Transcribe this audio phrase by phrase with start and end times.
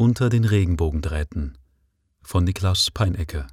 [0.00, 1.58] Unter den Regenbogendrähten
[2.22, 3.48] von Niklas Peinecke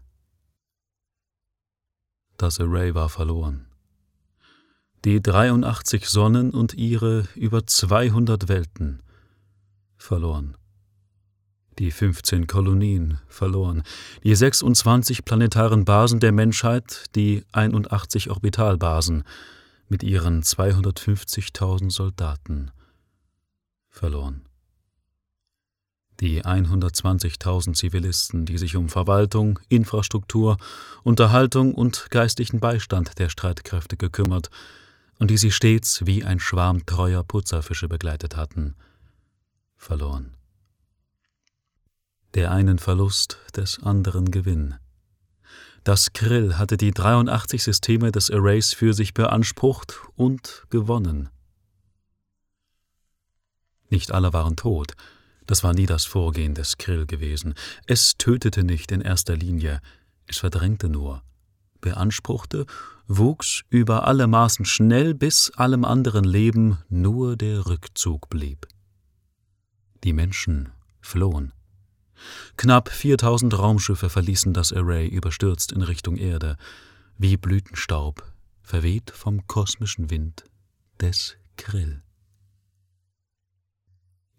[2.38, 3.66] Das Array war verloren.
[5.06, 9.02] Die 83 Sonnen und ihre über 200 Welten
[9.98, 10.56] verloren.
[11.80, 13.82] Die 15 Kolonien verloren.
[14.24, 19.24] Die 26 planetaren Basen der Menschheit, die 81 Orbitalbasen
[19.90, 22.70] mit ihren 250.000 Soldaten
[23.90, 24.46] verloren.
[26.22, 30.58] Die 120.000 Zivilisten, die sich um Verwaltung, Infrastruktur,
[31.04, 34.50] Unterhaltung und geistlichen Beistand der Streitkräfte gekümmert
[35.20, 38.76] und die sie stets wie ein Schwarm treuer Putzerfische begleitet hatten,
[39.76, 40.36] verloren.
[42.34, 44.76] Der einen Verlust, des anderen Gewinn.
[45.86, 51.30] Das Krill hatte die 83 Systeme des Arrays für sich beansprucht und gewonnen.
[53.90, 54.96] Nicht alle waren tot,
[55.46, 57.54] das war nie das Vorgehen des Krill gewesen.
[57.88, 59.82] Es tötete nicht in erster Linie,
[60.28, 61.22] es verdrängte nur,
[61.82, 62.66] beanspruchte,
[63.08, 68.68] wuchs über alle Maßen schnell, bis allem anderen Leben nur der Rückzug blieb.
[70.04, 70.70] Die Menschen
[71.02, 71.54] flohen.
[72.58, 76.58] Knapp 4000 Raumschiffe verließen das Array überstürzt in Richtung Erde,
[77.18, 78.24] wie Blütenstaub,
[78.62, 80.46] verweht vom kosmischen Wind
[81.00, 82.05] des Krill.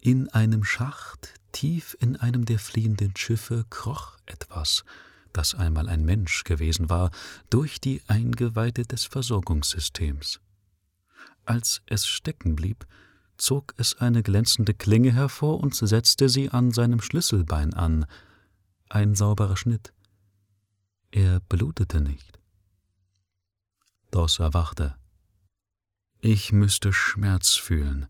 [0.07, 4.85] In einem Schacht, tief in einem der fliehenden Schiffe, kroch etwas,
[5.33, 7.11] das einmal ein Mensch gewesen war,
[7.51, 10.39] durch die Eingeweide des Versorgungssystems.
[11.45, 12.87] Als es stecken blieb,
[13.37, 18.07] zog es eine glänzende Klinge hervor und setzte sie an seinem Schlüsselbein an.
[18.89, 19.93] Ein sauberer Schnitt.
[21.11, 22.39] Er blutete nicht.
[24.13, 24.95] Dos erwachte.
[26.21, 28.07] Ich müsste Schmerz fühlen.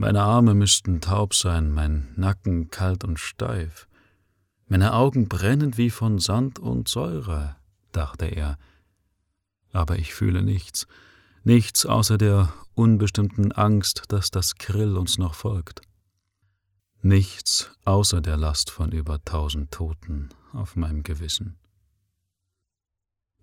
[0.00, 3.86] Meine Arme müssten taub sein, mein Nacken kalt und steif.
[4.66, 7.56] Meine Augen brennend wie von Sand und Säure,
[7.92, 8.56] dachte er.
[9.72, 10.86] Aber ich fühle nichts,
[11.44, 15.82] nichts außer der unbestimmten Angst, dass das Krill uns noch folgt.
[17.02, 21.59] Nichts außer der Last von über tausend Toten auf meinem Gewissen.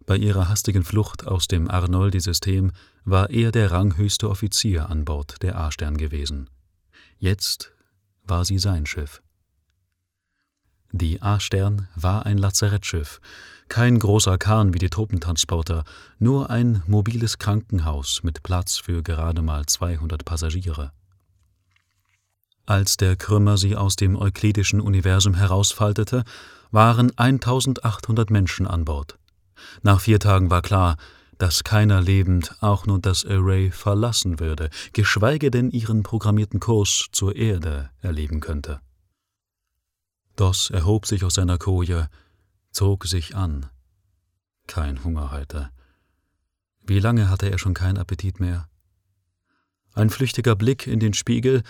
[0.07, 2.72] Bei ihrer hastigen Flucht aus dem Arnoldi-System
[3.03, 6.50] war er der ranghöchste Offizier an Bord der A-Stern gewesen.
[7.19, 7.73] Jetzt
[8.23, 9.22] war sie sein Schiff.
[10.94, 13.19] Die A-Stern war ein Lazarettschiff,
[13.68, 15.84] kein großer Kahn wie die Truppentransporter,
[16.19, 20.94] nur ein mobiles Krankenhaus mit Platz für gerade mal 200 Passagiere.
[22.66, 26.24] Als der Krümmer sie aus dem euklidischen Universum herausfaltete,
[26.72, 29.18] waren 1800 Menschen an Bord.
[29.81, 30.97] Nach vier Tagen war klar,
[31.38, 37.35] dass keiner lebend auch nur das Array verlassen würde, geschweige denn ihren programmierten Kurs zur
[37.35, 38.81] Erde erleben könnte.
[40.35, 42.09] Doss erhob sich aus seiner Koje,
[42.72, 43.68] zog sich an.
[44.68, 45.72] Kein Hungerhalter.
[46.81, 48.68] Wie lange hatte er schon keinen Appetit mehr?
[49.94, 51.63] Ein flüchtiger Blick in den Spiegel,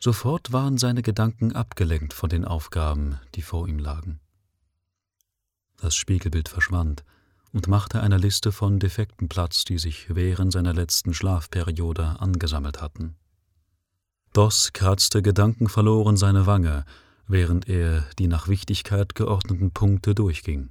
[0.00, 4.20] sofort waren seine Gedanken abgelenkt von den Aufgaben, die vor ihm lagen.
[5.76, 7.04] Das Spiegelbild verschwand
[7.58, 13.16] und machte einer Liste von Defekten Platz, die sich während seiner letzten Schlafperiode angesammelt hatten.
[14.32, 16.84] Doss kratzte gedankenverloren seine Wange,
[17.26, 20.68] während er die nach Wichtigkeit geordneten Punkte durchging.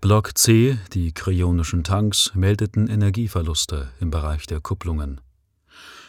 [0.00, 5.20] Block C, die kryonischen Tanks, meldeten Energieverluste im Bereich der Kupplungen.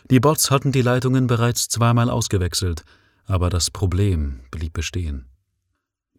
[0.09, 2.85] Die Bots hatten die Leitungen bereits zweimal ausgewechselt,
[3.27, 5.27] aber das Problem blieb bestehen.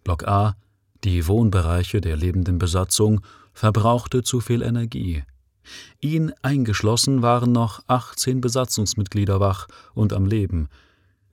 [0.05, 0.55] Block A,
[1.03, 3.23] die Wohnbereiche der lebenden Besatzung,
[3.53, 5.25] verbrauchte zu viel Energie.
[6.01, 10.69] Ihn eingeschlossen waren noch 18 Besatzungsmitglieder wach und am Leben,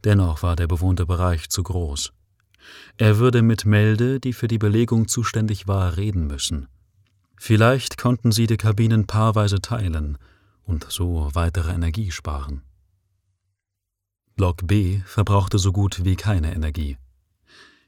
[0.03, 2.13] Dennoch war der bewohnte Bereich zu groß.
[2.97, 6.67] Er würde mit Melde, die für die Belegung zuständig war, reden müssen.
[7.37, 10.17] Vielleicht konnten sie die Kabinen paarweise teilen
[10.63, 12.63] und so weitere Energie sparen.
[14.35, 16.97] Block B verbrauchte so gut wie keine Energie.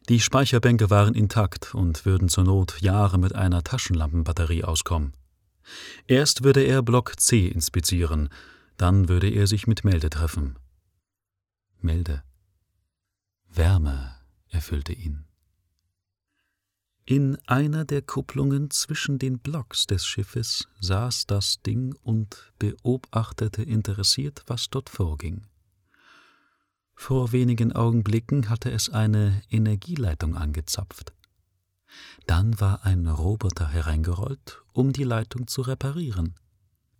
[0.10, 5.14] Die Speicherbänke waren intakt und würden zur Not Jahre mit einer Taschenlampenbatterie auskommen.
[6.08, 8.30] Erst würde er Block C inspizieren,
[8.78, 10.58] dann würde er sich mit Melde treffen
[11.82, 12.24] Milde.
[13.48, 14.16] Wärme
[14.50, 15.26] erfüllte ihn.
[17.06, 24.44] In einer der Kupplungen zwischen den Blocks des Schiffes saß das Ding und beobachtete interessiert,
[24.48, 25.48] was dort vorging.
[27.02, 31.14] Vor wenigen Augenblicken hatte es eine Energieleitung angezapft.
[32.28, 36.36] Dann war ein Roboter hereingerollt, um die Leitung zu reparieren.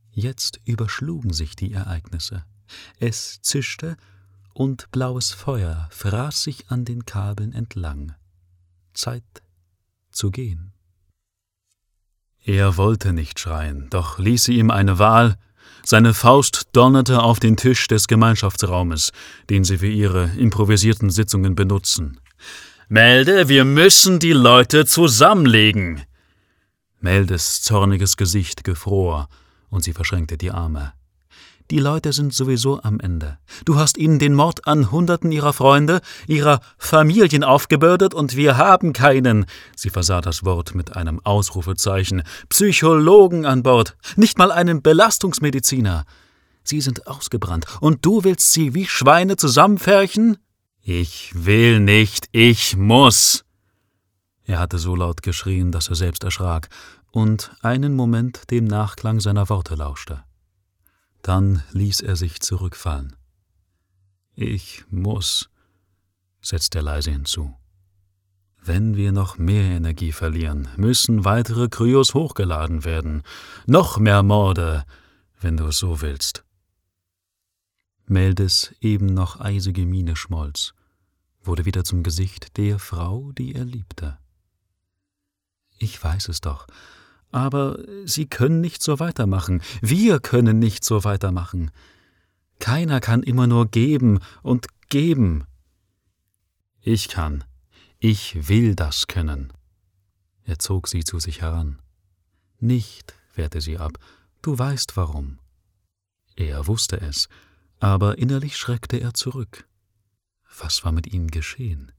[0.10, 2.46] Jetzt überschlugen sich die Ereignisse.
[2.98, 3.98] Es zischte
[4.54, 8.16] und blaues Feuer fraß sich an den Kabeln entlang.
[8.94, 9.44] Zeit
[10.12, 10.72] zu gehen.
[12.42, 15.38] Er wollte nicht schreien, doch ließ sie ihm eine Wahl.
[15.86, 19.12] Seine Faust donnerte auf den Tisch des Gemeinschaftsraumes,
[19.50, 22.20] den sie für ihre improvisierten Sitzungen benutzen.
[22.88, 26.04] Melde, wir müssen die Leute zusammenlegen.
[27.00, 29.30] Meldes zorniges Gesicht gefror,
[29.70, 30.94] und sie verschränkte die Arme.
[31.72, 33.38] Die Leute sind sowieso am Ende.
[33.64, 38.92] Du hast ihnen den Mord an Hunderten ihrer Freunde, ihrer Familien aufgebürdet und wir haben
[38.92, 39.46] keinen,
[39.76, 46.06] sie versah das Wort mit einem Ausrufezeichen, Psychologen an Bord, nicht mal einen Belastungsmediziner.
[46.64, 50.38] Sie sind ausgebrannt und du willst sie wie Schweine zusammenfärchen?
[50.82, 53.46] Ich will nicht, ich muss.
[54.44, 56.70] Er hatte so laut geschrien, dass er selbst erschrak
[57.12, 60.24] und einen Moment dem Nachklang seiner Worte lauschte.
[61.22, 63.16] Dann ließ er sich zurückfallen.
[64.34, 65.50] Ich muss,
[66.42, 67.56] setzte er leise hinzu.
[68.62, 73.24] Wenn wir noch mehr Energie verlieren, müssen weitere Kryos hochgeladen werden.
[73.66, 74.86] Noch mehr Morde,
[75.40, 76.46] wenn du es so willst.
[78.06, 80.74] Meldes eben noch eisige Miene schmolz,
[81.42, 84.18] wurde wieder zum Gesicht der Frau, die er liebte.
[85.78, 86.68] Ich weiß es doch,
[87.32, 89.62] aber Sie können nicht so weitermachen.
[89.82, 91.72] Wir können nicht so weitermachen.
[92.60, 95.46] Keiner kann immer nur geben und geben.
[96.82, 97.44] Ich kann.
[98.00, 99.52] Ich will das können.
[100.44, 101.80] Er zog sie zu sich heran.
[102.60, 103.94] Nicht, wehrte sie ab,
[104.42, 105.40] du weißt warum.
[106.36, 107.30] Er wusste es,
[107.80, 109.68] aber innerlich schreckte er zurück.
[110.58, 111.92] Was war mit ihm geschehen?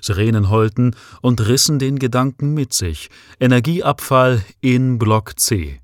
[0.00, 3.10] Sirenen heulten und rissen den Gedanken mit sich.
[3.38, 5.80] Energieabfall in Block C.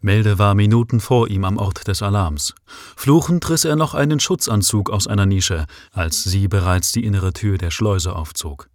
[0.00, 2.54] Melde war Minuten vor ihm am Ort des Alarms.
[2.96, 7.58] Fluchend riss er noch einen Schutzanzug aus einer Nische, als sie bereits die innere Tür
[7.58, 8.68] der Schleuse aufzog.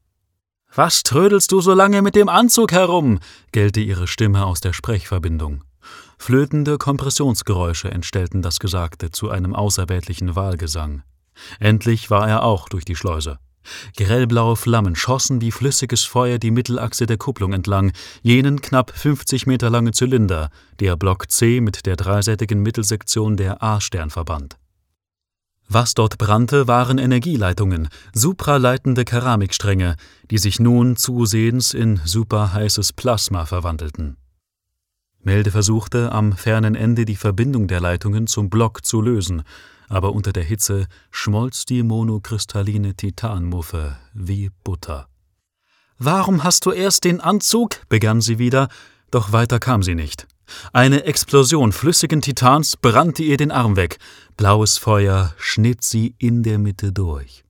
[0.74, 3.20] Was trödelst du so lange mit dem Anzug herum?
[3.52, 5.64] gellte ihre Stimme aus der Sprechverbindung.
[6.18, 11.04] Flötende Kompressionsgeräusche entstellten das Gesagte zu einem außerweltlichen Wahlgesang.
[11.60, 13.40] Endlich war er auch durch die Schleuse.
[13.96, 17.92] Grellblaue Flammen schossen wie flüssiges Feuer die Mittelachse der Kupplung entlang,
[18.22, 20.50] jenen knapp 50 Meter lange Zylinder,
[20.80, 24.58] der Block C mit der dreiseitigen Mittelsektion der A-Stern verband.
[25.74, 29.96] Was dort brannte, waren Energieleitungen, supraleitende Keramikstränge,
[30.30, 34.18] die sich nun zusehends in superheißes Plasma verwandelten.
[35.24, 39.44] Melde versuchte, am fernen Ende die Verbindung der Leitungen zum Block zu lösen,
[39.92, 45.10] aber unter der Hitze schmolz die monokristalline Titanmuffe wie Butter.
[45.98, 47.82] Warum hast du erst den Anzug?
[47.90, 48.70] begann sie wieder,
[49.12, 50.28] doch weiter kam sie nicht.
[50.72, 53.98] Eine Explosion flüssigen Titans brannte ihr den Arm weg,
[54.38, 57.44] blaues Feuer schnitt sie in der Mitte durch.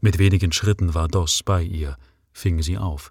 [0.00, 1.96] Mit wenigen Schritten war Doss bei ihr,
[2.32, 3.10] fing sie auf.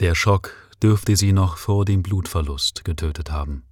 [0.00, 3.64] Der Schock dürfte sie noch vor dem Blutverlust getötet haben.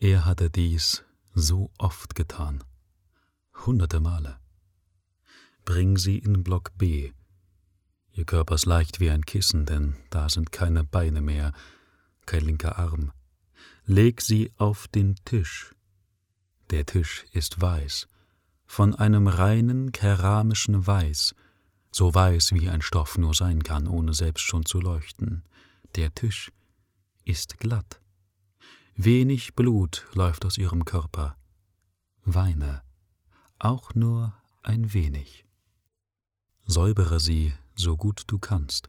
[0.00, 2.62] Er hatte dies so oft getan.
[3.66, 4.38] Hunderte Male.
[5.64, 7.12] Bring sie in Block B.
[8.12, 11.52] Ihr Körper ist leicht wie ein Kissen, denn da sind keine Beine mehr,
[12.26, 13.12] kein linker Arm.
[13.84, 15.74] Leg sie auf den Tisch.
[16.70, 18.06] Der Tisch ist weiß,
[18.66, 21.34] von einem reinen keramischen Weiß,
[21.90, 25.44] so weiß wie ein Stoff nur sein kann, ohne selbst schon zu leuchten.
[25.96, 26.52] Der Tisch
[27.24, 28.00] ist glatt.
[28.96, 31.36] Wenig Blut läuft aus ihrem Körper.
[32.24, 32.84] Weine,
[33.58, 35.44] auch nur ein wenig.
[36.64, 38.88] Säubere sie, so gut du kannst.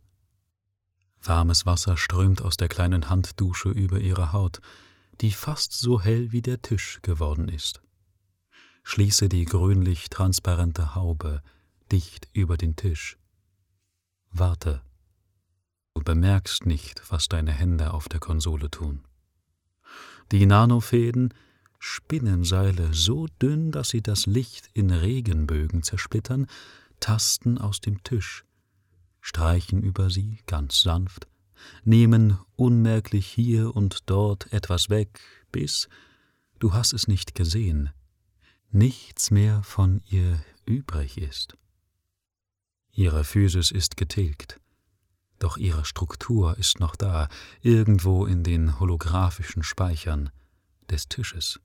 [1.24, 4.62] Warmes Wasser strömt aus der kleinen Handdusche über ihre Haut,
[5.22, 7.82] die fast so hell wie der Tisch geworden ist.
[8.84, 11.42] Schließe die grünlich transparente Haube
[11.92, 13.18] dicht über den Tisch.
[14.30, 14.84] Warte.
[15.96, 19.04] Du bemerkst nicht, was deine Hände auf der Konsole tun.
[20.32, 21.34] Die Nanofäden,
[21.80, 26.48] Spinnenseile so dünn, dass sie das Licht in Regenbögen zersplittern,
[27.00, 28.44] tasten aus dem Tisch,
[29.22, 31.28] streichen über sie ganz sanft,
[31.84, 35.20] nehmen unmerklich hier und dort etwas weg,
[35.52, 35.90] bis,
[36.60, 37.92] du hast es nicht gesehen,
[38.72, 41.56] nichts mehr von ihr übrig ist.
[42.92, 44.60] Ihre Physis ist getilgt,
[45.46, 47.30] doch ihre Struktur ist noch da,
[47.62, 50.32] irgendwo in den holographischen Speichern
[50.90, 51.60] des Tisches,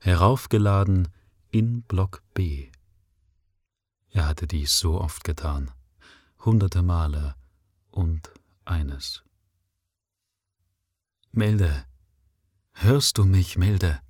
[0.00, 1.08] heraufgeladen
[1.50, 2.70] in Block B.
[4.08, 5.70] Er hatte dies so oft getan,
[6.42, 7.34] hunderte Male
[7.90, 8.32] und
[8.64, 9.22] eines.
[11.32, 11.84] Melde,
[12.72, 14.00] hörst du mich, Melde?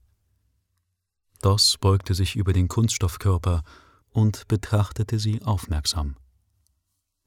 [1.43, 3.64] Doss beugte sich über den Kunststoffkörper
[4.11, 6.14] und betrachtete sie aufmerksam.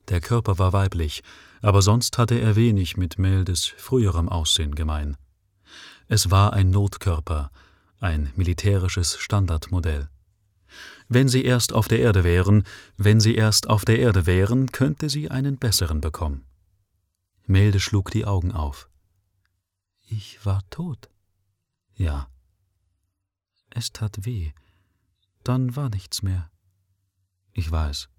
[0.09, 1.23] Der Körper war weiblich,
[1.61, 5.17] aber sonst hatte er wenig mit Meldes früherem Aussehen gemein.
[6.07, 7.51] Es war ein Notkörper,
[7.99, 10.09] ein militärisches Standardmodell.
[11.07, 12.63] Wenn sie erst auf der Erde wären,
[12.97, 16.45] wenn sie erst auf der Erde wären, könnte sie einen besseren bekommen.
[17.45, 18.89] Melde schlug die Augen auf.
[20.07, 21.09] Ich war tot.
[21.95, 22.29] Ja.
[23.69, 24.51] Es tat weh.
[25.43, 26.51] Dann war nichts mehr.
[27.53, 28.09] Ich weiß.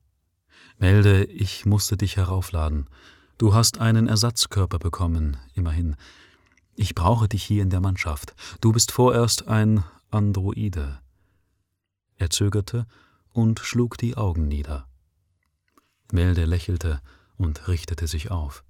[0.78, 2.88] Melde, ich musste dich heraufladen.
[3.38, 5.96] Du hast einen Ersatzkörper bekommen, immerhin.
[6.74, 8.34] Ich brauche dich hier in der Mannschaft.
[8.60, 11.00] Du bist vorerst ein Androide.
[12.16, 12.86] Er zögerte
[13.32, 14.86] und schlug die Augen nieder.
[16.12, 17.00] Melde lächelte
[17.36, 18.64] und richtete sich auf.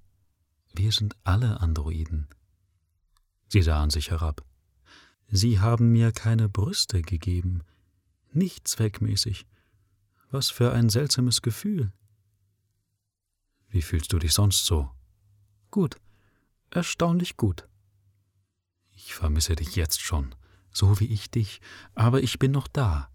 [0.73, 2.27] Wir sind alle Androiden.
[3.49, 4.45] Sie sahen sich herab.
[5.27, 7.63] Sie haben mir keine Brüste gegeben,
[8.31, 9.45] nicht zweckmäßig.
[10.31, 11.91] Was für ein seltsames Gefühl.
[13.67, 14.89] Wie fühlst du dich sonst so?
[15.71, 15.97] Gut,
[16.69, 17.67] erstaunlich gut.
[18.91, 20.33] Ich vermisse dich jetzt schon,
[20.71, 21.59] so wie ich dich,
[21.95, 23.09] aber ich bin noch da.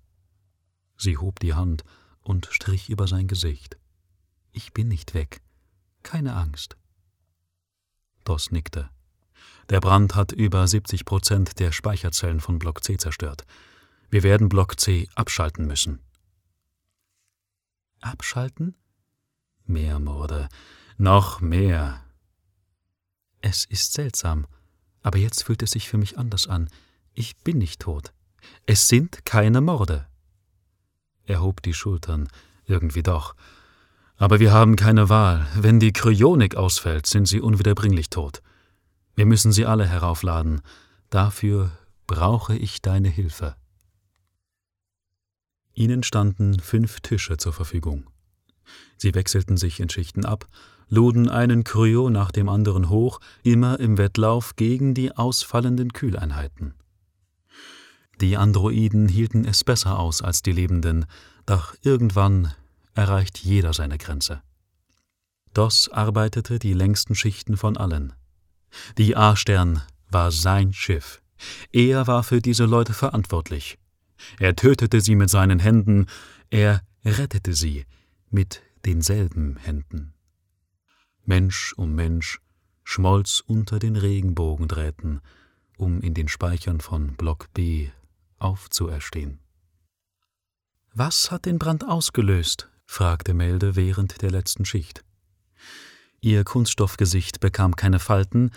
[0.98, 1.84] Sie hob die Hand
[2.20, 3.78] und strich über sein Gesicht.
[4.52, 5.40] Ich bin nicht weg.
[6.02, 6.76] Keine Angst.
[8.24, 8.90] Doss nickte.
[9.70, 13.46] Der Brand hat über 70 Prozent der Speicherzellen von Block C zerstört.
[14.10, 16.00] Wir werden Block C abschalten müssen.
[18.00, 18.74] Abschalten?
[19.64, 20.48] Mehr Morde.
[20.98, 22.02] Noch mehr.
[23.40, 24.46] Es ist seltsam,
[25.02, 26.68] aber jetzt fühlt es sich für mich anders an.
[27.14, 28.12] Ich bin nicht tot.
[28.66, 30.06] Es sind keine Morde.
[31.24, 32.28] Er hob die Schultern.
[32.66, 33.34] Irgendwie doch.
[34.16, 35.46] Aber wir haben keine Wahl.
[35.54, 38.42] Wenn die Kryonik ausfällt, sind sie unwiederbringlich tot.
[39.14, 40.62] Wir müssen sie alle heraufladen.
[41.10, 41.70] Dafür
[42.06, 43.56] brauche ich deine Hilfe.
[45.76, 48.08] Ihnen standen fünf Tische zur Verfügung.
[48.96, 50.46] Sie wechselten sich in Schichten ab,
[50.88, 56.74] luden einen Kryo nach dem anderen hoch, immer im Wettlauf gegen die ausfallenden Kühleinheiten.
[58.20, 61.04] Die Androiden hielten es besser aus als die Lebenden,
[61.44, 62.54] doch irgendwann
[62.94, 64.42] erreicht jeder seine Grenze.
[65.52, 68.14] Doss arbeitete die längsten Schichten von allen.
[68.96, 71.20] Die A-Stern war sein Schiff.
[71.70, 73.78] Er war für diese Leute verantwortlich.
[74.38, 76.06] Er tötete sie mit seinen Händen,
[76.50, 77.84] er rettete sie
[78.30, 80.14] mit denselben Händen.
[81.24, 82.40] Mensch um Mensch
[82.84, 85.20] schmolz unter den Regenbogendrähten,
[85.76, 87.90] um in den Speichern von Block B
[88.38, 89.40] aufzuerstehen.
[90.94, 92.70] Was hat den Brand ausgelöst?
[92.86, 95.04] fragte Melde während der letzten Schicht.
[96.20, 98.50] Ihr Kunststoffgesicht bekam keine Falten,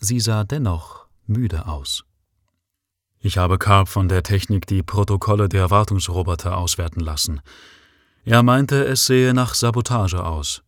[0.00, 2.04] sie sah dennoch müde aus.
[3.24, 7.40] Ich habe Karp von der Technik die Protokolle der Wartungsroboter auswerten lassen.
[8.26, 10.62] Er meinte, es sehe nach Sabotage aus.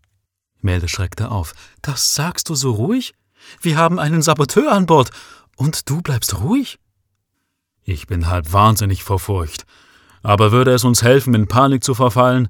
[0.63, 1.53] Melde schreckte auf.
[1.83, 3.13] Das sagst du so ruhig?
[3.61, 5.11] Wir haben einen Saboteur an Bord.
[5.57, 6.79] Und du bleibst ruhig?
[7.85, 9.67] Ich bin halb wahnsinnig vor Furcht.
[10.23, 12.49] Aber würde es uns helfen, in Panik zu verfallen?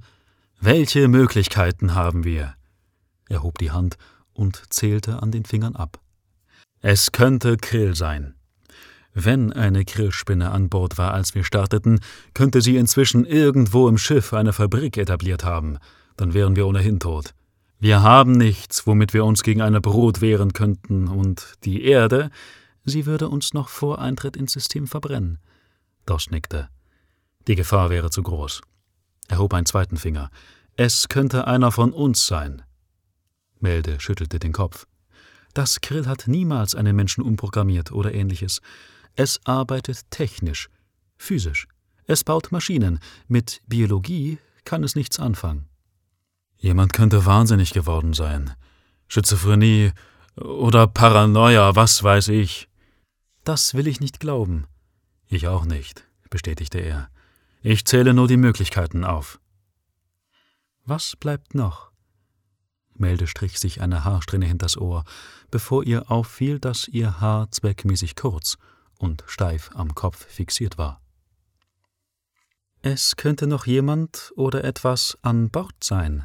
[0.60, 2.54] Welche Möglichkeiten haben wir?
[3.28, 3.96] Er hob die Hand
[4.34, 5.98] und zählte an den Fingern ab.
[6.80, 8.35] Es könnte Krill sein.
[9.18, 12.00] Wenn eine Krillspinne an Bord war, als wir starteten,
[12.34, 15.78] könnte sie inzwischen irgendwo im Schiff eine Fabrik etabliert haben.
[16.18, 17.32] Dann wären wir ohnehin tot.
[17.78, 22.30] Wir haben nichts, womit wir uns gegen eine Brut wehren könnten, und die Erde,
[22.84, 25.38] sie würde uns noch vor Eintritt ins System verbrennen.
[26.04, 26.68] Dosch nickte.
[27.48, 28.60] Die Gefahr wäre zu groß.
[29.28, 30.30] Er hob einen zweiten Finger.
[30.76, 32.60] Es könnte einer von uns sein.
[33.60, 34.86] Melde schüttelte den Kopf.
[35.54, 38.60] Das Krill hat niemals einen Menschen umprogrammiert oder ähnliches.
[39.16, 40.68] Es arbeitet technisch,
[41.16, 41.66] physisch.
[42.04, 43.00] Es baut Maschinen.
[43.26, 45.68] Mit Biologie kann es nichts anfangen.
[46.58, 48.54] Jemand könnte wahnsinnig geworden sein.
[49.08, 49.92] Schizophrenie
[50.36, 52.68] oder Paranoia, was weiß ich.
[53.42, 54.66] Das will ich nicht glauben.
[55.28, 57.08] Ich auch nicht, bestätigte er.
[57.62, 59.40] Ich zähle nur die Möglichkeiten auf.
[60.84, 61.90] Was bleibt noch?
[62.94, 65.04] Melde strich sich eine Haarsträhne hinters Ohr,
[65.50, 68.58] bevor ihr auffiel, dass ihr Haar zweckmäßig kurz
[68.98, 71.00] und steif am Kopf fixiert war.
[72.82, 76.24] Es könnte noch jemand oder etwas an Bord sein.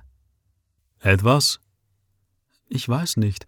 [1.00, 1.60] Etwas?
[2.70, 3.48] Ich weiß nicht.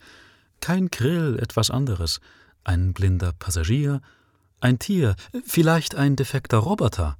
[0.61, 2.19] Kein Grill, etwas anderes.
[2.63, 4.01] Ein blinder Passagier,
[4.59, 5.15] ein Tier,
[5.45, 7.17] vielleicht ein defekter Roboter.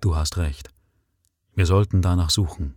[0.00, 0.70] Du hast recht.
[1.54, 2.74] Wir sollten danach suchen.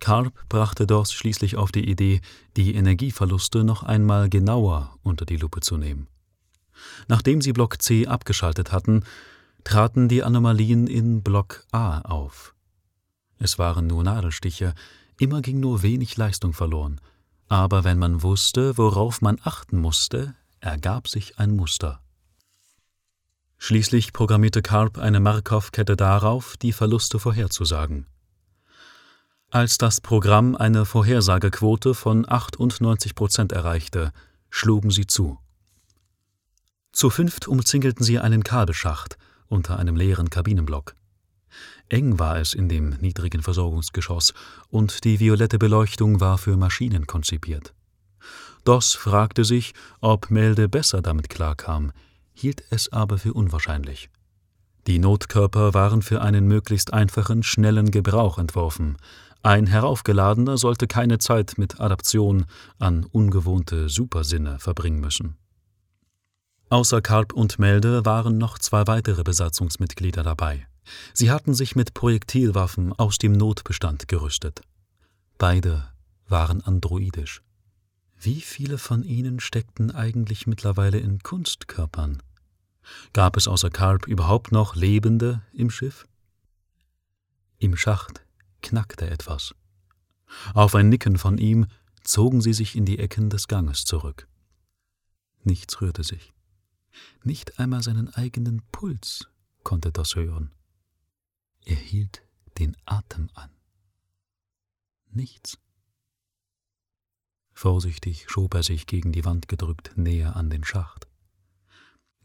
[0.00, 2.20] Karp brachte Dors schließlich auf die Idee,
[2.56, 6.08] die Energieverluste noch einmal genauer unter die Lupe zu nehmen.
[7.08, 9.04] Nachdem sie Block C abgeschaltet hatten,
[9.64, 12.54] traten die Anomalien in Block A auf.
[13.38, 14.74] Es waren nur Nadelstiche,
[15.18, 17.00] immer ging nur wenig Leistung verloren,
[17.48, 22.00] aber wenn man wusste, worauf man achten musste, ergab sich ein Muster.
[23.58, 28.06] Schließlich programmierte Karp eine Markov-Kette darauf, die Verluste vorherzusagen.
[29.50, 34.12] Als das Programm eine Vorhersagequote von 98 Prozent erreichte,
[34.48, 35.38] schlugen sie zu.
[36.92, 39.16] Zu fünft umzingelten sie einen Kabelschacht
[39.48, 40.94] unter einem leeren Kabinenblock.
[41.88, 44.32] Eng war es in dem niedrigen Versorgungsgeschoss,
[44.68, 47.74] und die violette Beleuchtung war für Maschinen konzipiert.
[48.64, 51.92] Doss fragte sich, ob Melde besser damit klarkam,
[52.32, 54.10] hielt es aber für unwahrscheinlich.
[54.86, 58.96] Die Notkörper waren für einen möglichst einfachen, schnellen Gebrauch entworfen.
[59.42, 62.46] Ein Heraufgeladener sollte keine Zeit mit Adaption
[62.78, 65.39] an ungewohnte Supersinne verbringen müssen.
[66.70, 70.68] Außer Karp und Melde waren noch zwei weitere Besatzungsmitglieder dabei.
[71.12, 74.60] Sie hatten sich mit Projektilwaffen aus dem Notbestand gerüstet.
[75.36, 75.90] Beide
[76.28, 77.42] waren androidisch.
[78.16, 82.22] Wie viele von ihnen steckten eigentlich mittlerweile in Kunstkörpern?
[83.12, 86.06] Gab es außer Karp überhaupt noch Lebende im Schiff?
[87.58, 88.24] Im Schacht
[88.62, 89.56] knackte etwas.
[90.54, 91.66] Auf ein Nicken von ihm
[92.04, 94.28] zogen sie sich in die Ecken des Ganges zurück.
[95.42, 96.32] Nichts rührte sich.
[97.22, 99.28] Nicht einmal seinen eigenen Puls
[99.62, 100.50] konnte das hören.
[101.64, 102.22] Er hielt
[102.58, 103.50] den Atem an.
[105.10, 105.58] Nichts.
[107.52, 111.08] Vorsichtig schob er sich gegen die Wand gedrückt näher an den Schacht.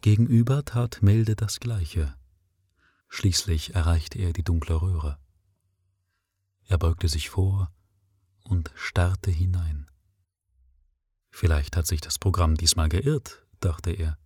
[0.01, 2.15] Gegenüber tat Melde das Gleiche.
[3.07, 5.17] Schließlich erreichte er die dunkle Röhre.
[6.67, 7.71] Er beugte sich vor
[8.43, 9.89] und starrte hinein.
[11.29, 14.17] Vielleicht hat sich das Programm diesmal geirrt, dachte er.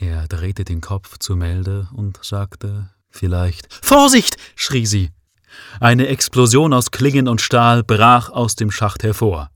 [0.00, 4.38] Er drehte den Kopf zu Melde und sagte vielleicht Vorsicht.
[4.56, 5.10] schrie sie.
[5.78, 9.50] Eine Explosion aus Klingen und Stahl brach aus dem Schacht hervor.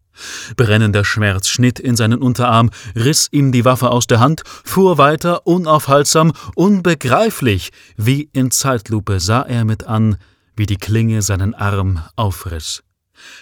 [0.56, 5.46] Brennender Schmerz schnitt in seinen Unterarm, riss ihm die Waffe aus der Hand, fuhr weiter,
[5.46, 7.70] unaufhaltsam, unbegreiflich.
[7.96, 10.18] Wie in Zeitlupe sah er mit an,
[10.56, 12.82] wie die Klinge seinen Arm aufriss.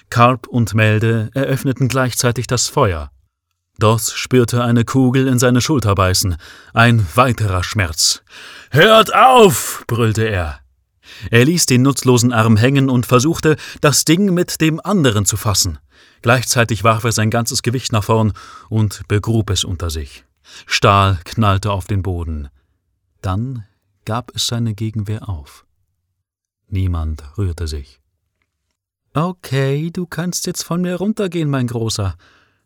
[0.08, 3.10] Karp und Melde eröffneten gleichzeitig das Feuer.
[3.78, 6.36] Doss spürte eine Kugel in seine Schulter beißen.
[6.72, 8.22] Ein weiterer Schmerz.
[8.70, 9.84] Hört auf!
[9.86, 10.60] brüllte er.
[11.30, 15.78] Er ließ den nutzlosen Arm hängen und versuchte, das Ding mit dem anderen zu fassen.
[16.22, 18.32] Gleichzeitig warf er sein ganzes Gewicht nach vorn
[18.68, 20.24] und begrub es unter sich.
[20.66, 22.48] Stahl knallte auf den Boden.
[23.20, 23.64] Dann
[24.04, 25.64] gab es seine Gegenwehr auf.
[26.68, 28.00] Niemand rührte sich.
[29.14, 32.16] Okay, du kannst jetzt von mir runtergehen, mein Großer.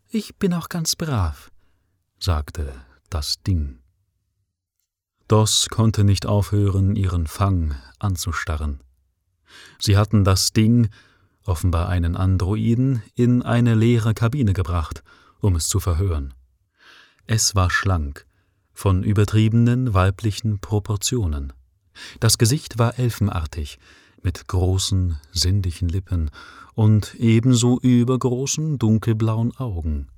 [0.09, 1.51] Ich bin auch ganz brav,
[2.17, 2.73] sagte
[3.09, 3.79] das Ding.
[5.27, 8.81] Doss konnte nicht aufhören, ihren Fang anzustarren.
[9.79, 10.87] Sie hatten das Ding,
[11.43, 15.03] offenbar einen Androiden, in eine leere Kabine gebracht,
[15.41, 16.33] um es zu verhören.
[17.25, 18.25] Es war schlank,
[18.71, 21.51] von übertriebenen weiblichen Proportionen.
[22.21, 23.77] Das Gesicht war elfenartig,
[24.27, 26.31] mit großen, sinnlichen Lippen
[26.73, 30.09] und ebenso übergroßen, dunkelblauen Augen.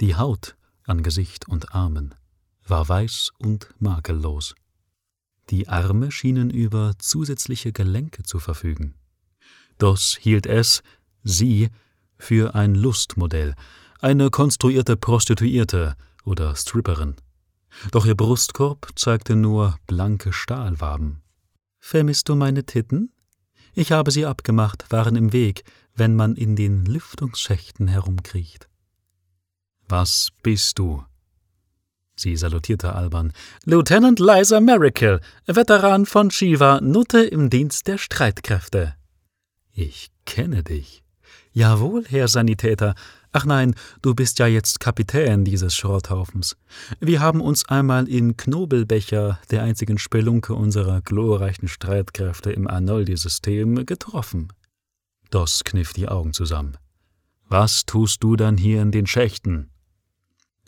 [0.00, 2.14] Die Haut an Gesicht und Armen
[2.64, 4.54] war weiß und makellos.
[5.50, 8.94] Die Arme schienen über zusätzliche Gelenke zu verfügen.
[9.78, 10.84] Doss hielt es,
[11.24, 11.70] sie,
[12.18, 13.56] für ein Lustmodell,
[13.98, 17.16] eine konstruierte Prostituierte oder Stripperin.
[17.90, 21.20] Doch ihr Brustkorb zeigte nur blanke Stahlwaben.
[21.90, 23.14] Vermisst du meine Titten?
[23.72, 28.68] Ich habe sie abgemacht, waren im Weg, wenn man in den Lüftungsschächten herumkriecht.
[29.88, 31.02] Was bist du?
[32.14, 33.32] Sie salutierte albern.
[33.64, 38.94] Lieutenant Liza Miracle, Veteran von Shiva, Nutte im Dienst der Streitkräfte.
[39.72, 41.02] Ich kenne dich.
[41.52, 42.96] Jawohl, Herr Sanitäter.
[43.32, 46.56] Ach nein, du bist ja jetzt Kapitän dieses Schrotthaufens.
[47.00, 54.52] Wir haben uns einmal in Knobelbecher, der einzigen Spelunke unserer glorreichen Streitkräfte im Arnoldi-System, getroffen.
[55.30, 56.78] Doss kniff die Augen zusammen.
[57.48, 59.70] Was tust du dann hier in den Schächten?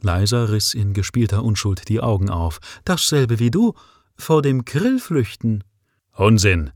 [0.03, 2.59] Leiser riss in gespielter Unschuld die Augen auf.
[2.85, 3.75] Dasselbe wie du.
[4.17, 5.65] Vor dem Grill flüchten.
[6.13, 6.71] Unsinn.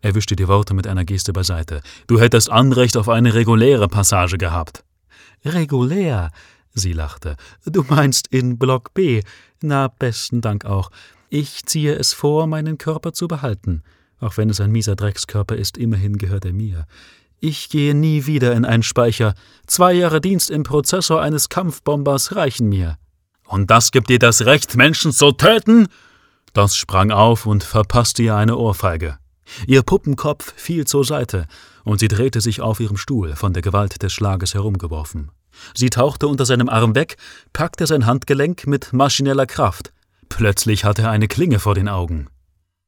[0.00, 1.80] Er wischte die Worte mit einer Geste beiseite.
[2.06, 4.84] Du hättest Anrecht auf eine reguläre Passage gehabt.
[5.44, 6.30] Regulär?
[6.74, 7.36] Sie lachte.
[7.64, 9.22] Du meinst in Block B.
[9.62, 10.90] Na, besten Dank auch.
[11.28, 13.82] Ich ziehe es vor, meinen Körper zu behalten.
[14.20, 16.86] Auch wenn es ein mieser Dreckskörper ist, immerhin gehört er mir.
[17.38, 19.34] Ich gehe nie wieder in einen Speicher.
[19.66, 22.98] Zwei Jahre Dienst im Prozessor eines Kampfbombers reichen mir.
[23.44, 25.88] Und das gibt dir das Recht, Menschen zu töten?
[26.52, 29.18] Doss sprang auf und verpasste ihr eine Ohrfeige.
[29.66, 31.46] Ihr Puppenkopf fiel zur Seite,
[31.84, 35.30] und sie drehte sich auf ihrem Stuhl, von der Gewalt des Schlages herumgeworfen.
[35.74, 37.16] Sie tauchte unter seinem Arm weg,
[37.52, 39.92] packte sein Handgelenk mit maschineller Kraft.
[40.28, 42.28] Plötzlich hatte er eine Klinge vor den Augen.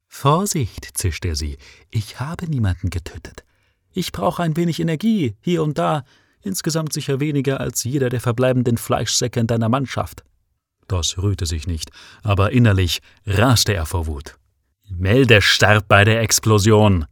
[0.09, 1.59] Vorsicht, zischte sie,
[1.91, 3.45] ich habe niemanden getötet.
[3.93, 6.05] Ich brauche ein wenig Energie, hier und da,
[6.43, 10.25] insgesamt sicher weniger als jeder der verbleibenden Fleischsäcke in deiner Mannschaft.
[10.89, 11.91] Doss rührte sich nicht,
[12.23, 14.38] aber innerlich raste er vor Wut.
[14.91, 17.07] Melde starb bei der Explosion.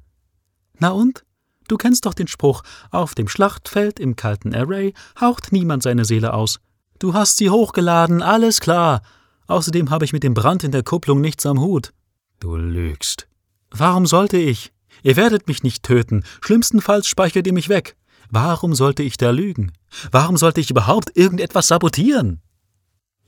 [0.79, 1.25] Na und?
[1.69, 6.33] Du kennst doch den Spruch, auf dem Schlachtfeld im kalten Array haucht niemand seine Seele
[6.33, 6.61] aus.
[6.99, 9.03] Du hast sie hochgeladen, alles klar.
[9.49, 11.93] Außerdem habe ich mit dem Brand in der Kupplung nichts am Hut.
[12.41, 13.29] Du lügst.
[13.71, 14.73] Warum sollte ich?
[15.03, 17.97] Ihr werdet mich nicht töten, schlimmstenfalls speichert ihr mich weg.
[18.31, 19.73] Warum sollte ich da lügen?
[20.11, 22.41] Warum sollte ich überhaupt irgendetwas sabotieren?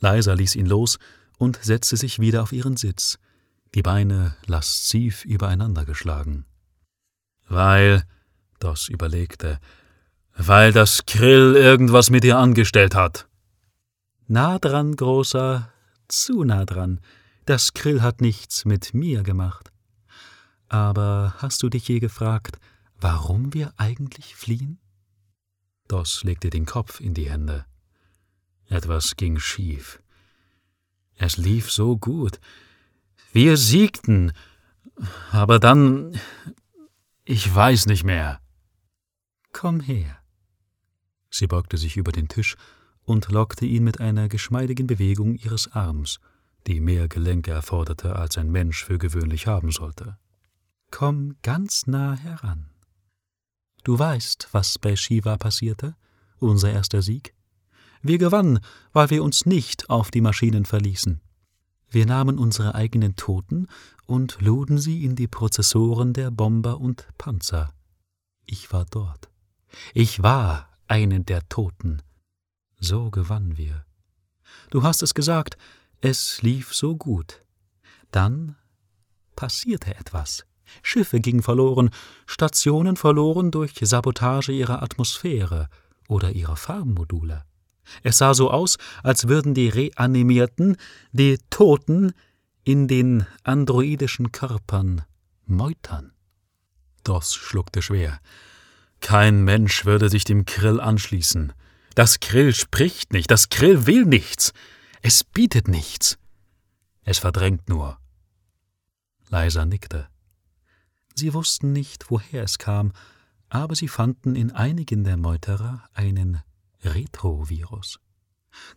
[0.00, 0.98] Leiser ließ ihn los
[1.38, 3.18] und setzte sich wieder auf ihren Sitz,
[3.74, 6.44] die Beine lasziv übereinander geschlagen.
[7.48, 8.04] Weil,
[8.61, 9.59] Doss überlegte,
[10.37, 13.28] weil das Krill irgendwas mit dir angestellt hat.
[14.26, 15.72] Nah dran, Großer,
[16.09, 17.00] zu nah dran.
[17.46, 19.72] Das Krill hat nichts mit mir gemacht.
[20.68, 22.59] Aber hast du dich je gefragt,
[23.00, 24.78] warum wir eigentlich fliehen?
[25.88, 27.64] Doss legte den Kopf in die Hände.
[28.68, 30.02] Etwas ging schief.
[31.16, 32.38] Es lief so gut.
[33.32, 34.32] Wir siegten.
[35.30, 36.18] Aber dann.
[37.24, 38.40] Ich weiß nicht mehr.
[39.52, 40.18] Komm her.
[41.30, 42.56] Sie beugte sich über den Tisch
[43.02, 46.20] und lockte ihn mit einer geschmeidigen Bewegung ihres Arms,
[46.66, 50.18] die mehr Gelenke erforderte, als ein Mensch für gewöhnlich haben sollte.
[50.90, 52.70] Komm ganz nah heran.
[53.84, 55.96] Du weißt, was bei Shiva passierte,
[56.38, 57.34] unser erster Sieg?
[58.02, 58.60] Wir gewannen,
[58.92, 61.20] weil wir uns nicht auf die Maschinen verließen.
[61.90, 63.66] Wir nahmen unsere eigenen Toten
[64.07, 67.72] und luden sie in die Prozessoren der Bomber und Panzer.
[68.44, 69.29] Ich war dort.
[69.94, 72.03] Ich war einen der Toten.
[72.79, 73.85] So gewannen wir.
[74.70, 75.57] Du hast es gesagt,
[76.01, 77.42] es lief so gut.
[78.11, 78.57] Dann
[79.37, 80.44] passierte etwas.
[80.83, 81.90] Schiffe gingen verloren,
[82.27, 85.68] Stationen verloren durch Sabotage ihrer Atmosphäre
[86.09, 87.44] oder ihrer Farmmodule.
[88.03, 90.77] Es sah so aus, als würden die Reanimierten,
[91.12, 92.12] die Toten,
[92.64, 95.03] in den androidischen Körpern
[95.46, 96.12] meutern.
[97.03, 98.20] Doss schluckte schwer.
[99.01, 101.55] Kein Mensch würde sich dem Krill anschließen.
[101.94, 104.53] Das Krill spricht nicht, das Krill will nichts.
[105.01, 106.18] Es bietet nichts.
[107.05, 107.98] Es verdrängt nur.
[109.31, 110.09] Leiser nickte.
[111.14, 112.92] Sie wussten nicht, woher es kam,
[113.48, 116.42] aber sie fanden in einigen der Meuterer einen
[116.84, 117.98] Retrovirus.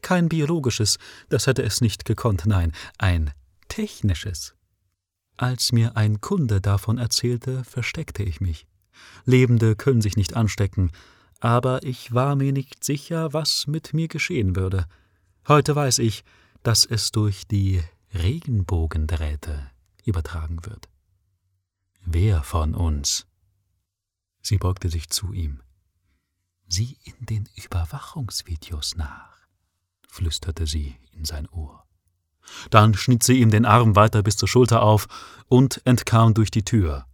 [0.02, 0.98] Kein biologisches,
[1.30, 3.32] das hätte es nicht gekonnt, nein, ein
[3.68, 4.56] technisches.
[5.38, 8.68] Als mir ein Kunde davon erzählte, versteckte ich mich.
[9.26, 10.92] Lebende können sich nicht anstecken,
[11.40, 14.86] aber ich war mir nicht sicher, was mit mir geschehen würde.
[15.48, 16.24] Heute weiß ich,
[16.62, 17.82] dass es durch die
[18.14, 19.72] Regenbogendrähte
[20.06, 20.90] übertragen wird.
[22.06, 23.26] Wer von uns?
[24.42, 25.62] Sie beugte sich zu ihm.
[26.74, 29.36] Sieh in den Überwachungsvideos nach,
[30.08, 31.84] flüsterte sie in sein Ohr.
[32.70, 35.10] Dann schnitt sie ihm den Arm weiter bis zur Schulter auf
[35.50, 37.06] und entkam durch die Tür.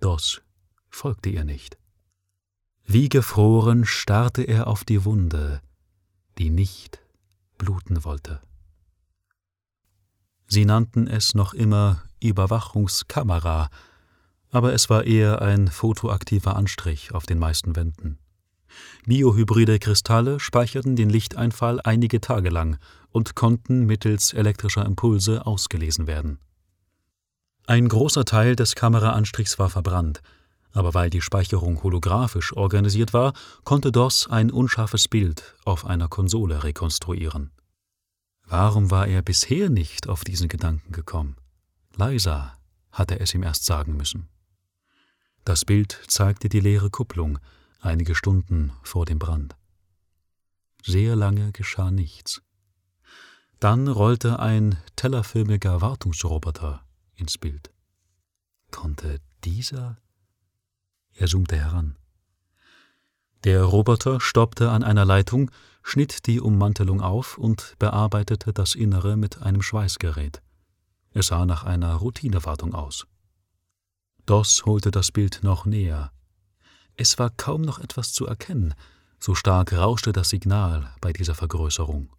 [0.00, 0.40] Doss
[0.88, 1.76] folgte ihr nicht.
[2.86, 5.60] Wie gefroren starrte er auf die Wunde,
[6.38, 7.02] die nicht
[7.58, 8.40] bluten wollte.
[10.46, 13.68] Sie nannten es noch immer Überwachungskamera,
[14.50, 18.18] aber es war eher ein fotoaktiver Anstrich auf den meisten Wänden.
[19.06, 22.78] Biohybride Kristalle speicherten den Lichteinfall einige Tage lang
[23.10, 26.38] und konnten mittels elektrischer Impulse ausgelesen werden.
[27.66, 30.22] Ein großer Teil des Kameraanstrichs war verbrannt,
[30.72, 33.32] aber weil die Speicherung holographisch organisiert war,
[33.64, 37.50] konnte DOS ein unscharfes Bild auf einer Konsole rekonstruieren.
[38.46, 41.36] Warum war er bisher nicht auf diesen Gedanken gekommen?
[41.96, 42.56] Leiser
[42.90, 44.28] hatte es ihm erst sagen müssen.
[45.44, 47.38] Das Bild zeigte die leere Kupplung,
[47.80, 49.56] einige Stunden vor dem Brand.
[50.84, 52.42] Sehr lange geschah nichts.
[53.60, 56.84] Dann rollte ein tellerförmiger Wartungsroboter
[57.16, 57.70] ins Bild.
[58.70, 59.98] Konnte dieser?
[61.14, 61.96] Er zoomte heran.
[63.44, 65.50] Der Roboter stoppte an einer Leitung,
[65.82, 70.42] schnitt die Ummantelung auf und bearbeitete das Innere mit einem Schweißgerät.
[71.12, 73.06] Es sah nach einer Routinewartung aus.
[74.26, 76.12] Doss holte das Bild noch näher.
[77.00, 78.74] Es war kaum noch etwas zu erkennen,
[79.20, 82.10] so stark rauschte das Signal bei dieser Vergrößerung.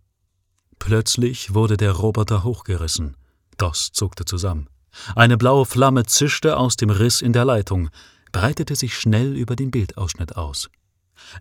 [0.79, 3.17] Plötzlich wurde der Roboter hochgerissen.
[3.57, 4.69] Doss zuckte zusammen.
[5.17, 7.89] Eine blaue Flamme zischte aus dem Riss in der Leitung,
[8.31, 10.69] breitete sich schnell über den Bildausschnitt aus.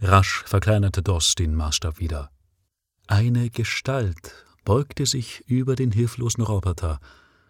[0.03, 2.31] Rasch verkleinerte Doss den Maßstab wieder.
[3.07, 6.99] Eine Gestalt beugte sich über den hilflosen Roboter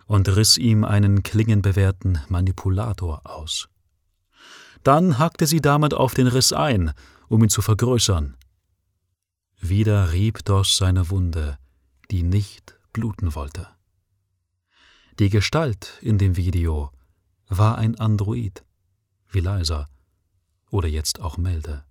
[0.05, 3.70] und riss ihm einen klingenbewehrten Manipulator aus.
[4.83, 6.93] Dann hackte sie damit auf den Riss ein,
[7.29, 8.37] um ihn zu vergrößern.
[9.61, 11.59] Wieder rieb Doss seine Wunde,
[12.11, 13.69] die nicht bluten wollte.
[15.19, 16.93] Die Gestalt in dem Video
[17.49, 18.64] war ein Android,
[19.31, 19.88] wie Leiser
[20.71, 21.85] oder jetzt auch Melde.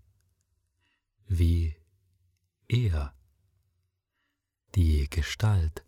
[1.27, 1.75] Wie
[2.67, 3.13] er.
[4.75, 5.83] Die Gestalt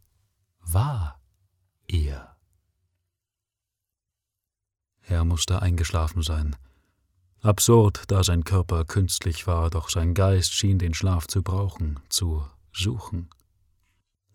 [0.59, 1.21] war
[1.87, 2.35] er.
[5.01, 6.55] Er musste eingeschlafen sein.
[7.41, 12.45] Absurd, da sein Körper künstlich war, doch sein Geist schien den Schlaf zu brauchen, zu
[12.73, 13.29] suchen.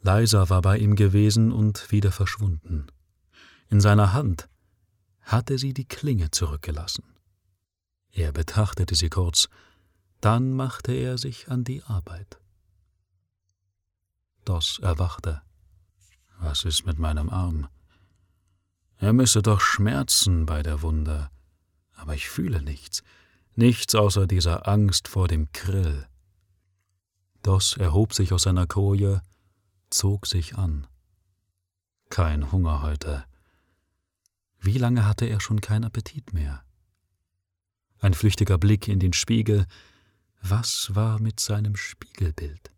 [0.00, 2.86] Leiser war bei ihm gewesen und wieder verschwunden.
[3.68, 4.48] In seiner Hand
[5.20, 7.04] hatte sie die Klinge zurückgelassen.
[8.10, 9.48] Er betrachtete sie kurz,
[10.20, 12.38] dann machte er sich an die Arbeit.
[14.44, 15.42] Doss erwachte.
[16.38, 17.68] Was ist mit meinem Arm?
[18.96, 21.30] Er müsse doch schmerzen bei der Wunde,
[21.94, 23.02] aber ich fühle nichts,
[23.54, 26.06] nichts außer dieser Angst vor dem Krill.
[27.42, 29.22] Doss erhob sich aus seiner Koje,
[29.90, 30.86] zog sich an.
[32.08, 33.24] Kein Hunger heute.
[34.60, 36.64] Wie lange hatte er schon keinen Appetit mehr?
[37.98, 39.66] Ein flüchtiger Blick in den Spiegel.
[40.40, 42.70] Was war mit seinem Spiegelbild?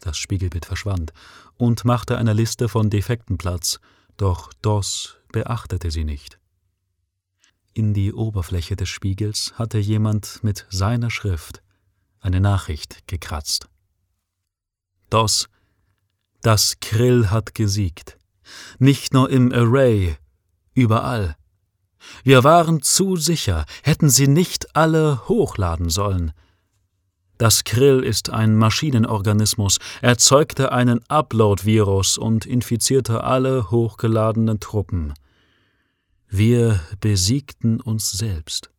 [0.00, 1.12] Das Spiegelbild verschwand
[1.56, 3.78] und machte einer Liste von Defekten Platz,
[4.16, 6.39] doch Doss beachtete sie nicht.
[7.72, 11.62] In die Oberfläche des Spiegels hatte jemand mit seiner Schrift
[12.20, 13.68] eine Nachricht gekratzt.
[15.08, 15.48] Doss
[16.42, 18.16] das Krill hat gesiegt.
[18.78, 20.16] Nicht nur im Array,
[20.72, 21.36] überall.
[22.24, 26.32] Wir waren zu sicher, hätten sie nicht alle hochladen sollen.
[27.36, 35.12] Das Krill ist ein Maschinenorganismus, erzeugte einen Upload-Virus und infizierte alle hochgeladenen Truppen.
[36.30, 38.70] Wir besiegten uns selbst.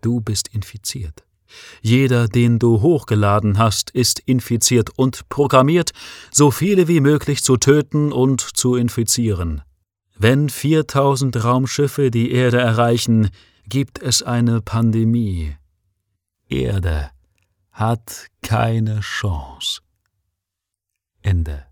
[0.00, 1.24] Du bist infiziert.
[1.80, 5.92] Jeder, den du hochgeladen hast, ist infiziert und programmiert,
[6.30, 9.62] so viele wie möglich zu töten und zu infizieren.
[10.16, 13.30] Wenn 4000 Raumschiffe die Erde erreichen,
[13.68, 15.56] gibt es eine Pandemie.
[16.48, 17.10] Erde
[17.70, 19.80] hat keine Chance.
[21.22, 21.64] Ende.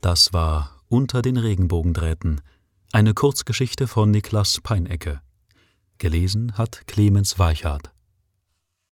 [0.00, 2.40] Das war Unter den Regenbogendrähten,
[2.92, 5.20] eine Kurzgeschichte von Niklas Peinecke.
[5.98, 7.90] Gelesen hat Clemens Weichhardt.